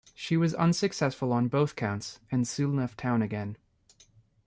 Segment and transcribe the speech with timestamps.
[0.15, 3.55] She was unsuccessful on both counts, and soon left town again.